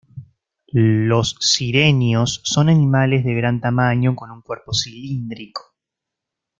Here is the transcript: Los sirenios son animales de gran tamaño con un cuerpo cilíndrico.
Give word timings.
Los 0.73 1.35
sirenios 1.41 2.41
son 2.43 2.69
animales 2.69 3.23
de 3.23 3.35
gran 3.35 3.61
tamaño 3.61 4.15
con 4.15 4.31
un 4.31 4.41
cuerpo 4.41 4.73
cilíndrico. 4.73 5.75